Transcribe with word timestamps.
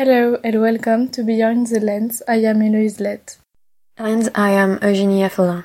Hello 0.00 0.38
and 0.42 0.62
welcome 0.62 1.10
to 1.10 1.22
Beyond 1.22 1.66
the 1.66 1.78
Lens. 1.78 2.22
I 2.26 2.36
am 2.36 2.62
Eloise 2.62 3.00
Lett. 3.00 3.36
And 3.98 4.30
I 4.34 4.52
am 4.52 4.78
Eugenie 4.82 5.20
Affelin. 5.20 5.64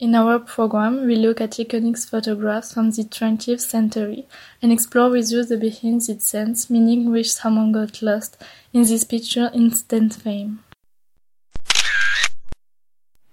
In 0.00 0.14
our 0.14 0.38
program, 0.38 1.06
we 1.06 1.14
look 1.14 1.38
at 1.42 1.50
iconic 1.50 2.08
photographs 2.08 2.72
from 2.72 2.90
the 2.90 3.02
20th 3.04 3.60
century 3.60 4.26
and 4.62 4.72
explore 4.72 5.10
with 5.10 5.30
you 5.30 5.44
the 5.44 5.58
behind 5.58 6.00
the 6.06 6.18
scenes 6.18 6.70
meaning 6.70 7.10
which 7.12 7.30
someone 7.34 7.70
got 7.70 8.00
lost 8.00 8.42
in 8.72 8.84
this 8.84 9.04
picture 9.04 9.50
instant 9.52 10.14
fame. 10.14 10.60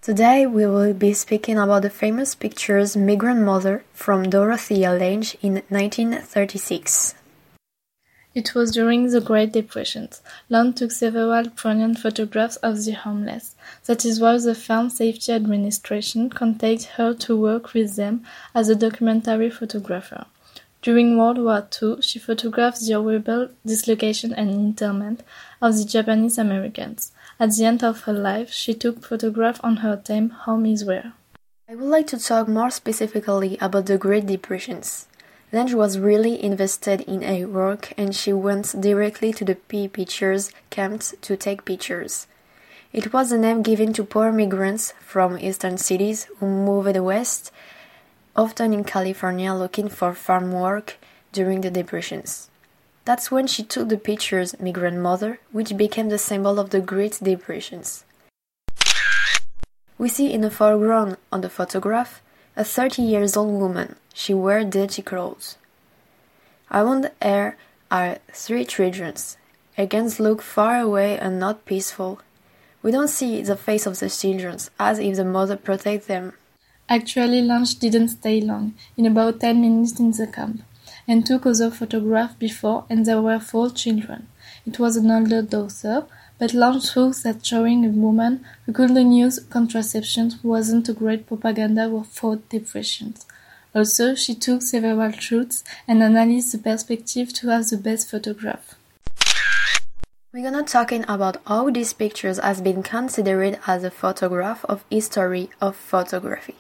Today 0.02 0.46
we 0.46 0.66
will 0.66 0.94
be 0.94 1.14
speaking 1.14 1.58
about 1.58 1.84
the 1.84 1.90
famous 1.90 2.36
pictures 2.36 2.98
Migrant 2.98 3.44
Mother 3.44 3.86
from 3.94 4.30
Dorothea 4.30 4.92
Lange 4.92 5.38
in 5.42 5.64
1936. 5.70 7.16
It 8.36 8.54
was 8.54 8.72
during 8.72 9.10
the 9.10 9.22
Great 9.22 9.54
Depression. 9.54 10.10
Lange 10.50 10.74
took 10.74 10.92
several 10.92 11.50
poignant 11.52 12.00
photographs 12.00 12.58
of 12.58 12.84
the 12.84 12.92
homeless. 12.92 13.56
That 13.86 14.04
is 14.04 14.20
why 14.20 14.38
the 14.38 14.54
Farm 14.54 14.90
Safety 14.90 15.32
Administration 15.32 16.30
contacted 16.30 16.90
her 16.98 17.14
to 17.14 17.38
work 17.38 17.74
with 17.74 17.96
them 17.96 18.26
as 18.54 18.68
a 18.68 18.76
documentary 18.76 19.50
photographer. 19.50 20.26
During 20.82 21.18
World 21.18 21.38
War 21.38 21.66
II, 21.82 22.02
she 22.02 22.20
photographed 22.20 22.82
the 22.82 22.92
horrible 22.92 23.52
dislocation 23.66 24.34
and 24.34 24.52
internment 24.52 25.24
of 25.62 25.78
the 25.78 25.86
Japanese 25.86 26.38
Americans. 26.38 27.14
At 27.40 27.52
the 27.54 27.64
end 27.64 27.86
of 27.86 28.02
her 28.02 28.14
life, 28.14 28.52
she 28.52 28.74
took 28.74 29.06
photographs 29.06 29.62
on 29.62 29.78
her 29.78 29.96
theme 29.96 30.32
Home 30.44 30.66
is 30.66 30.84
Where. 30.84 31.14
I 31.70 31.76
would 31.76 31.90
like 31.90 32.08
to 32.08 32.20
talk 32.20 32.50
more 32.50 32.70
specifically 32.70 33.58
about 33.62 33.86
the 33.86 33.98
Great 33.98 34.26
Depressions. 34.26 35.08
Lange 35.56 35.74
was 35.74 35.98
really 35.98 36.44
invested 36.44 37.00
in 37.08 37.22
her 37.22 37.48
work 37.48 37.94
and 37.96 38.14
she 38.14 38.34
went 38.34 38.76
directly 38.82 39.32
to 39.32 39.46
the 39.46 39.56
pea 39.56 39.88
pickers 39.88 40.52
camps 40.70 41.16
to 41.22 41.38
take 41.38 41.64
pictures. 41.64 42.28
It 42.92 43.14
was 43.14 43.32
a 43.32 43.38
name 43.38 43.62
given 43.62 43.94
to 43.94 44.04
poor 44.04 44.34
migrants 44.34 44.92
from 45.00 45.40
eastern 45.40 45.78
cities 45.78 46.28
who 46.40 46.46
moved 46.48 46.98
west, 46.98 47.54
often 48.36 48.74
in 48.74 48.84
California 48.84 49.54
looking 49.54 49.88
for 49.88 50.14
farm 50.14 50.52
work 50.52 50.98
during 51.32 51.62
the 51.62 51.72
depressions. 51.72 52.50
That's 53.06 53.32
when 53.32 53.48
she 53.48 53.64
took 53.64 53.88
the 53.88 53.98
pictures 53.98 54.60
Migrant 54.60 54.98
Mother, 54.98 55.40
which 55.54 55.78
became 55.78 56.10
the 56.10 56.18
symbol 56.18 56.60
of 56.60 56.72
the 56.72 56.82
Great 56.82 57.18
Depressions. 57.24 58.04
We 59.98 60.10
see 60.10 60.34
in 60.34 60.42
the 60.42 60.52
foreground 60.52 61.16
on 61.32 61.40
the 61.40 61.50
photograph 61.50 62.22
a 62.58 62.66
30 62.66 63.02
years 63.04 63.38
old 63.38 63.58
woman. 63.58 63.96
She 64.18 64.34
wear 64.34 64.64
dirty 64.64 65.02
clothes. 65.02 65.58
I 66.72 66.80
Around 66.80 67.12
her 67.22 67.58
are 67.92 68.20
three 68.32 68.64
children. 68.64 69.14
Against 69.78 70.22
look 70.22 70.42
far 70.42 70.80
away 70.80 71.20
and 71.20 71.38
not 71.38 71.66
peaceful. 71.66 72.22
We 72.82 72.92
don't 72.92 73.10
see 73.10 73.42
the 73.42 73.58
face 73.58 73.86
of 73.86 74.00
the 74.00 74.10
children, 74.10 74.58
as 74.80 75.00
if 75.00 75.18
the 75.18 75.26
mother 75.26 75.58
protect 75.58 76.08
them. 76.08 76.32
Actually, 76.88 77.42
Lange 77.42 77.78
didn't 77.78 78.08
stay 78.08 78.40
long, 78.40 78.76
in 78.96 79.06
about 79.06 79.42
10 79.42 79.60
minutes 79.60 80.00
in 80.00 80.12
the 80.12 80.28
camp, 80.28 80.62
and 81.10 81.26
took 81.26 81.46
other 81.46 81.70
photographs 81.70 82.36
before, 82.36 82.86
and 82.90 83.06
there 83.06 83.22
were 83.22 83.42
four 83.42 83.70
children. 83.70 84.30
It 84.66 84.80
was 84.80 84.96
an 84.96 85.12
older 85.12 85.42
daughter, 85.42 86.06
but 86.40 86.54
Lange 86.54 86.80
thought 86.80 87.18
that 87.24 87.46
showing 87.46 87.84
a 87.84 87.90
woman 87.90 88.46
who 88.66 88.72
couldn't 88.72 89.12
use 89.12 89.40
contraception 89.40 90.40
wasn't 90.42 90.88
a 90.88 90.94
great 90.94 91.28
propaganda 91.28 91.92
for 92.10 92.38
depression. 92.38 93.16
Also, 93.76 94.16
she 94.16 94.34
took 94.34 94.62
several 94.62 95.12
shoots 95.12 95.62
and 95.86 96.02
analyzed 96.02 96.54
the 96.54 96.58
perspective 96.58 97.34
to 97.34 97.50
have 97.50 97.68
the 97.68 97.76
best 97.76 98.10
photograph. 98.10 98.76
We're 100.34 100.50
gonna 100.50 100.64
talking 100.64 101.04
about 101.10 101.42
how 101.46 101.70
these 101.70 101.92
pictures 101.92 102.40
has 102.40 102.62
been 102.62 102.84
considered 102.84 103.60
as 103.68 103.84
a 103.84 103.92
photograph 103.92 104.64
of 104.66 104.86
history 104.90 105.50
of 105.60 105.76
photography. 105.76 106.56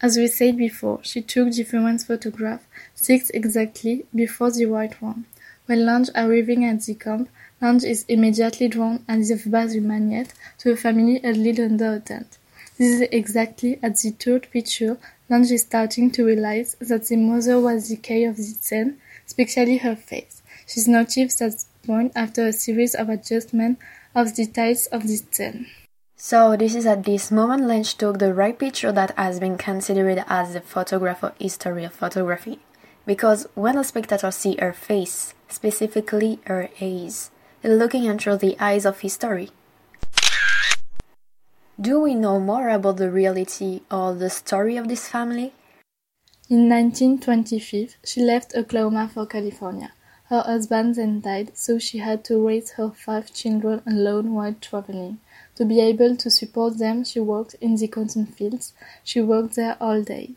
As 0.00 0.16
we 0.16 0.26
said 0.26 0.56
before, 0.56 1.00
she 1.02 1.20
took 1.20 1.52
different 1.52 2.00
photographs, 2.02 2.64
six 2.94 3.30
exactly, 3.30 4.06
before 4.14 4.50
the 4.50 4.66
white 4.66 5.00
one. 5.02 5.26
When 5.66 5.84
Lange 5.84 6.08
arriving 6.14 6.64
at 6.64 6.82
the 6.82 6.94
camp, 6.94 7.28
Lange 7.60 7.84
is 7.84 8.04
immediately 8.08 8.68
drawn 8.68 9.04
as 9.06 9.30
if 9.30 9.50
by 9.50 9.66
the 9.66 9.80
magnet 9.80 10.32
to 10.58 10.72
a 10.72 10.76
family 10.76 11.18
huddled 11.20 11.60
under 11.60 11.94
a 11.94 12.00
tent. 12.00 12.38
This 12.78 13.00
is 13.00 13.08
exactly 13.10 13.78
at 13.82 13.96
the 13.96 14.10
third 14.10 14.50
picture 14.50 14.98
Lange 15.28 15.50
is 15.52 15.62
starting 15.62 16.10
to 16.12 16.24
realize 16.24 16.76
that 16.80 17.06
the 17.06 17.16
mother 17.16 17.60
was 17.60 17.88
the 17.88 17.96
key 17.96 18.24
of 18.24 18.36
the 18.36 18.42
scene, 18.42 18.98
especially 19.26 19.78
her 19.78 19.96
face. 19.96 20.42
She's 20.66 20.86
noticed 20.86 21.40
that 21.40 21.64
point 21.84 22.12
after 22.14 22.46
a 22.46 22.52
series 22.52 22.94
of 22.94 23.08
adjustments 23.08 23.82
of 24.14 24.36
the 24.36 24.46
details 24.46 24.86
of 24.86 25.02
the 25.02 25.20
scene. 25.30 25.66
So 26.16 26.56
this 26.56 26.74
is 26.74 26.86
at 26.86 27.04
this 27.04 27.30
moment 27.30 27.66
Lange 27.66 27.84
took 27.98 28.18
the 28.18 28.32
right 28.32 28.58
picture 28.58 28.92
that 28.92 29.16
has 29.18 29.40
been 29.40 29.58
considered 29.58 30.24
as 30.28 30.54
the 30.54 30.60
photograph 30.60 31.22
of 31.22 31.36
history 31.38 31.84
of 31.84 31.92
photography. 31.92 32.60
Because 33.04 33.46
when 33.54 33.76
a 33.76 33.84
spectator 33.84 34.30
see 34.30 34.56
her 34.58 34.72
face, 34.72 35.34
specifically 35.48 36.38
her 36.46 36.68
eyes, 36.80 37.30
looking 37.62 38.04
into 38.04 38.36
the 38.36 38.56
eyes 38.58 38.86
of 38.86 39.00
history. 39.00 39.50
Do 41.78 42.00
we 42.00 42.14
know 42.14 42.40
more 42.40 42.70
about 42.70 42.96
the 42.96 43.10
reality 43.10 43.82
or 43.90 44.14
the 44.14 44.30
story 44.30 44.78
of 44.78 44.88
this 44.88 45.08
family? 45.08 45.52
In 46.48 46.70
1925, 46.70 47.98
she 48.02 48.22
left 48.22 48.54
Oklahoma 48.56 49.10
for 49.12 49.26
California. 49.26 49.92
Her 50.30 50.40
husband 50.40 50.94
then 50.94 51.20
died, 51.20 51.50
so 51.54 51.78
she 51.78 51.98
had 51.98 52.24
to 52.24 52.46
raise 52.46 52.70
her 52.72 52.90
five 52.90 53.30
children 53.34 53.82
alone 53.86 54.32
while 54.32 54.54
traveling. 54.54 55.18
To 55.56 55.66
be 55.66 55.80
able 55.80 56.16
to 56.16 56.30
support 56.30 56.78
them, 56.78 57.04
she 57.04 57.20
worked 57.20 57.56
in 57.60 57.76
the 57.76 57.88
cotton 57.88 58.24
fields. 58.24 58.72
She 59.04 59.20
worked 59.20 59.56
there 59.56 59.76
all 59.78 60.02
day. 60.02 60.36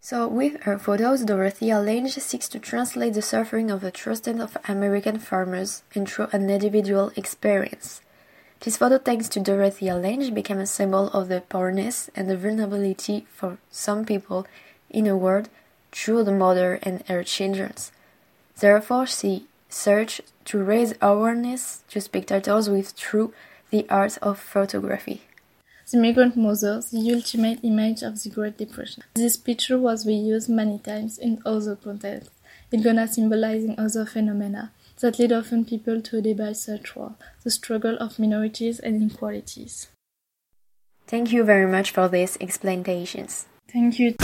So, 0.00 0.26
with 0.26 0.62
her 0.62 0.78
photos, 0.78 1.24
Dorothea 1.24 1.80
Lange 1.80 2.08
seeks 2.08 2.48
to 2.48 2.58
translate 2.58 3.12
the 3.12 3.20
suffering 3.20 3.70
of 3.70 3.82
the 3.82 3.90
thousands 3.90 4.40
of 4.40 4.56
American 4.66 5.18
farmers 5.18 5.82
into 5.92 6.34
an 6.34 6.48
individual 6.48 7.12
experience. 7.14 8.00
This 8.60 8.78
photo, 8.78 8.98
thanks 8.98 9.28
to 9.30 9.40
Dorothea 9.40 9.94
Lange, 9.94 10.32
became 10.32 10.58
a 10.58 10.66
symbol 10.66 11.08
of 11.08 11.28
the 11.28 11.40
poorness 11.42 12.10
and 12.16 12.28
the 12.28 12.36
vulnerability 12.36 13.26
for 13.30 13.58
some 13.70 14.04
people 14.04 14.46
in 14.90 15.06
a 15.06 15.16
world 15.16 15.48
through 15.92 16.24
the 16.24 16.32
mother 16.32 16.78
and 16.82 17.02
her 17.06 17.22
children. 17.22 17.72
Therefore, 18.58 19.06
she 19.06 19.46
searched 19.68 20.22
to 20.46 20.62
raise 20.62 20.94
awareness 21.02 21.82
to 21.90 22.00
spectators 22.00 22.68
with 22.70 22.90
through 22.90 23.32
the 23.70 23.86
art 23.90 24.16
of 24.22 24.38
photography. 24.38 25.22
The 25.90 25.98
Migrant 25.98 26.36
Mother, 26.36 26.80
the 26.90 27.14
ultimate 27.14 27.60
image 27.62 28.02
of 28.02 28.20
the 28.22 28.30
Great 28.30 28.56
Depression. 28.56 29.04
This 29.14 29.36
picture 29.36 29.78
was 29.78 30.06
reused 30.06 30.48
many 30.48 30.78
times 30.78 31.18
in 31.18 31.40
other 31.44 31.76
contexts. 31.76 32.30
It's 32.72 32.82
gonna 32.82 33.06
symbolizing 33.06 33.78
other 33.78 34.04
phenomena 34.04 34.72
that 35.00 35.18
lead 35.18 35.32
often 35.32 35.64
people 35.64 36.00
to 36.02 36.18
a 36.18 36.22
debate 36.22 36.56
such 36.56 36.96
war, 36.96 37.16
the 37.44 37.50
struggle 37.50 37.96
of 37.98 38.18
minorities 38.18 38.78
and 38.78 38.96
inequalities. 38.96 39.88
Thank 41.06 41.32
you 41.32 41.44
very 41.44 41.70
much 41.70 41.90
for 41.90 42.08
these 42.08 42.36
explanations. 42.40 43.46
Thank 43.68 43.98
you. 43.98 44.14